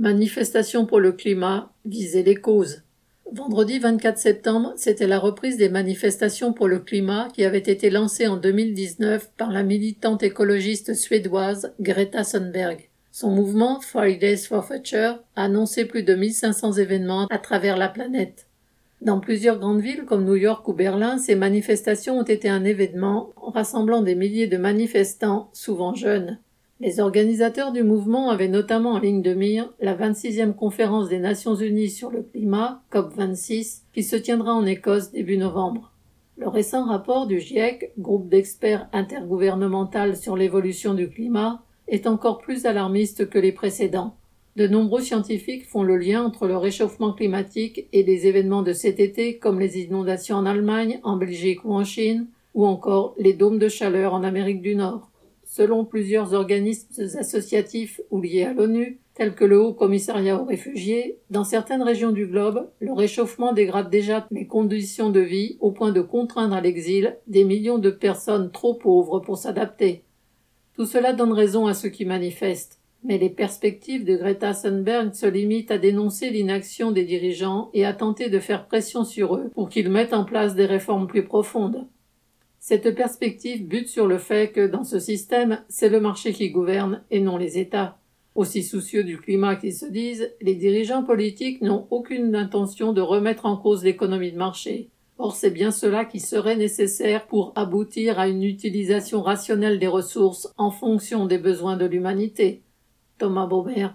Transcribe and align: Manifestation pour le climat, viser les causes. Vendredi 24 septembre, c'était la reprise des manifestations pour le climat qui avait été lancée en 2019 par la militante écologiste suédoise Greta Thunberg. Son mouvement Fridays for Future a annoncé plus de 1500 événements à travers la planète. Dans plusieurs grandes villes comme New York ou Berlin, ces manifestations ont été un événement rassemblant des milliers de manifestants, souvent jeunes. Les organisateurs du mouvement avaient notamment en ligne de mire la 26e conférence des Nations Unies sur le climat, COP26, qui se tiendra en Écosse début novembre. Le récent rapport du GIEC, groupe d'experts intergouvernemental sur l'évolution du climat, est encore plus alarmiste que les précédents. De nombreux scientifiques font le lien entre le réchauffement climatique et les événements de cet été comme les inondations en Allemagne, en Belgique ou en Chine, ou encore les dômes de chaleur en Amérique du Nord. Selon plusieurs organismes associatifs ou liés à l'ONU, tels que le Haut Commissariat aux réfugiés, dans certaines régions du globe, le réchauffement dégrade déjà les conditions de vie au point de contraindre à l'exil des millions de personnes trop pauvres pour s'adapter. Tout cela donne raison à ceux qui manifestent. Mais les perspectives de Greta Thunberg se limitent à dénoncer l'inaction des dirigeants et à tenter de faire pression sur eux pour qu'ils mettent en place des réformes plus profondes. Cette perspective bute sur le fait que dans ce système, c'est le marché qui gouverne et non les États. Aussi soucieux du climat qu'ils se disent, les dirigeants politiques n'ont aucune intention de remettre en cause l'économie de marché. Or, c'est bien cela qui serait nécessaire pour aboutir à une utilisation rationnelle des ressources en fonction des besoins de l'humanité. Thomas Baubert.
Manifestation 0.00 0.86
pour 0.86 0.98
le 0.98 1.12
climat, 1.12 1.74
viser 1.84 2.22
les 2.22 2.34
causes. 2.34 2.84
Vendredi 3.34 3.78
24 3.78 4.16
septembre, 4.16 4.72
c'était 4.76 5.06
la 5.06 5.18
reprise 5.18 5.58
des 5.58 5.68
manifestations 5.68 6.54
pour 6.54 6.68
le 6.68 6.78
climat 6.78 7.28
qui 7.34 7.44
avait 7.44 7.58
été 7.58 7.90
lancée 7.90 8.26
en 8.26 8.38
2019 8.38 9.30
par 9.36 9.50
la 9.52 9.62
militante 9.62 10.22
écologiste 10.22 10.94
suédoise 10.94 11.74
Greta 11.80 12.24
Thunberg. 12.24 12.88
Son 13.12 13.30
mouvement 13.30 13.78
Fridays 13.82 14.38
for 14.38 14.66
Future 14.66 15.18
a 15.36 15.44
annoncé 15.44 15.84
plus 15.84 16.02
de 16.02 16.14
1500 16.14 16.72
événements 16.78 17.26
à 17.28 17.36
travers 17.36 17.76
la 17.76 17.90
planète. 17.90 18.46
Dans 19.02 19.20
plusieurs 19.20 19.58
grandes 19.58 19.82
villes 19.82 20.06
comme 20.06 20.24
New 20.24 20.36
York 20.36 20.66
ou 20.66 20.72
Berlin, 20.72 21.18
ces 21.18 21.34
manifestations 21.34 22.20
ont 22.20 22.24
été 22.24 22.48
un 22.48 22.64
événement 22.64 23.34
rassemblant 23.36 24.00
des 24.00 24.14
milliers 24.14 24.46
de 24.46 24.56
manifestants, 24.56 25.50
souvent 25.52 25.92
jeunes. 25.92 26.38
Les 26.82 26.98
organisateurs 26.98 27.72
du 27.72 27.82
mouvement 27.82 28.30
avaient 28.30 28.48
notamment 28.48 28.92
en 28.92 28.98
ligne 28.98 29.20
de 29.20 29.34
mire 29.34 29.70
la 29.80 29.94
26e 29.94 30.54
conférence 30.54 31.10
des 31.10 31.18
Nations 31.18 31.54
Unies 31.54 31.90
sur 31.90 32.10
le 32.10 32.22
climat, 32.22 32.80
COP26, 32.90 33.82
qui 33.92 34.02
se 34.02 34.16
tiendra 34.16 34.54
en 34.54 34.64
Écosse 34.64 35.12
début 35.12 35.36
novembre. 35.36 35.92
Le 36.38 36.48
récent 36.48 36.86
rapport 36.86 37.26
du 37.26 37.38
GIEC, 37.38 37.92
groupe 37.98 38.30
d'experts 38.30 38.88
intergouvernemental 38.94 40.16
sur 40.16 40.38
l'évolution 40.38 40.94
du 40.94 41.10
climat, 41.10 41.62
est 41.86 42.06
encore 42.06 42.38
plus 42.38 42.64
alarmiste 42.64 43.28
que 43.28 43.38
les 43.38 43.52
précédents. 43.52 44.16
De 44.56 44.66
nombreux 44.66 45.02
scientifiques 45.02 45.66
font 45.66 45.82
le 45.82 45.98
lien 45.98 46.24
entre 46.24 46.46
le 46.46 46.56
réchauffement 46.56 47.12
climatique 47.12 47.88
et 47.92 48.02
les 48.02 48.26
événements 48.26 48.62
de 48.62 48.72
cet 48.72 49.00
été 49.00 49.36
comme 49.36 49.60
les 49.60 49.80
inondations 49.80 50.36
en 50.36 50.46
Allemagne, 50.46 50.98
en 51.02 51.18
Belgique 51.18 51.62
ou 51.66 51.74
en 51.74 51.84
Chine, 51.84 52.28
ou 52.54 52.64
encore 52.64 53.14
les 53.18 53.34
dômes 53.34 53.58
de 53.58 53.68
chaleur 53.68 54.14
en 54.14 54.24
Amérique 54.24 54.62
du 54.62 54.74
Nord. 54.74 55.09
Selon 55.52 55.84
plusieurs 55.84 56.32
organismes 56.32 57.02
associatifs 57.18 58.00
ou 58.12 58.20
liés 58.20 58.44
à 58.44 58.52
l'ONU, 58.52 59.00
tels 59.14 59.34
que 59.34 59.44
le 59.44 59.60
Haut 59.60 59.72
Commissariat 59.72 60.40
aux 60.40 60.44
réfugiés, 60.44 61.18
dans 61.28 61.42
certaines 61.42 61.82
régions 61.82 62.12
du 62.12 62.28
globe, 62.28 62.70
le 62.78 62.92
réchauffement 62.92 63.52
dégrade 63.52 63.90
déjà 63.90 64.28
les 64.30 64.46
conditions 64.46 65.10
de 65.10 65.18
vie 65.18 65.56
au 65.58 65.72
point 65.72 65.90
de 65.90 66.02
contraindre 66.02 66.54
à 66.54 66.60
l'exil 66.60 67.16
des 67.26 67.42
millions 67.42 67.78
de 67.78 67.90
personnes 67.90 68.52
trop 68.52 68.74
pauvres 68.74 69.18
pour 69.18 69.38
s'adapter. 69.38 70.04
Tout 70.76 70.86
cela 70.86 71.12
donne 71.12 71.32
raison 71.32 71.66
à 71.66 71.74
ceux 71.74 71.88
qui 71.88 72.04
manifestent. 72.04 72.78
Mais 73.02 73.18
les 73.18 73.30
perspectives 73.30 74.04
de 74.04 74.14
Greta 74.14 74.54
Thunberg 74.54 75.14
se 75.14 75.26
limitent 75.26 75.72
à 75.72 75.78
dénoncer 75.78 76.30
l'inaction 76.30 76.92
des 76.92 77.04
dirigeants 77.04 77.70
et 77.74 77.84
à 77.84 77.92
tenter 77.92 78.30
de 78.30 78.38
faire 78.38 78.68
pression 78.68 79.02
sur 79.02 79.34
eux 79.34 79.50
pour 79.52 79.68
qu'ils 79.68 79.90
mettent 79.90 80.14
en 80.14 80.24
place 80.24 80.54
des 80.54 80.66
réformes 80.66 81.08
plus 81.08 81.24
profondes. 81.24 81.88
Cette 82.62 82.94
perspective 82.94 83.66
bute 83.66 83.88
sur 83.88 84.06
le 84.06 84.18
fait 84.18 84.52
que 84.52 84.66
dans 84.66 84.84
ce 84.84 84.98
système, 84.98 85.62
c'est 85.70 85.88
le 85.88 85.98
marché 85.98 86.34
qui 86.34 86.50
gouverne 86.50 87.02
et 87.10 87.18
non 87.18 87.38
les 87.38 87.58
États. 87.58 87.96
Aussi 88.34 88.62
soucieux 88.62 89.02
du 89.02 89.16
climat 89.16 89.56
qu'ils 89.56 89.74
se 89.74 89.86
disent, 89.86 90.30
les 90.42 90.54
dirigeants 90.54 91.02
politiques 91.02 91.62
n'ont 91.62 91.86
aucune 91.90 92.36
intention 92.36 92.92
de 92.92 93.00
remettre 93.00 93.46
en 93.46 93.56
cause 93.56 93.82
l'économie 93.82 94.30
de 94.30 94.36
marché. 94.36 94.90
Or, 95.16 95.34
c'est 95.34 95.50
bien 95.50 95.70
cela 95.70 96.04
qui 96.04 96.20
serait 96.20 96.56
nécessaire 96.56 97.26
pour 97.26 97.54
aboutir 97.56 98.20
à 98.20 98.28
une 98.28 98.44
utilisation 98.44 99.22
rationnelle 99.22 99.78
des 99.78 99.86
ressources 99.86 100.52
en 100.58 100.70
fonction 100.70 101.24
des 101.24 101.38
besoins 101.38 101.78
de 101.78 101.86
l'humanité. 101.86 102.62
Thomas 103.16 103.46
Baubert. 103.46 103.88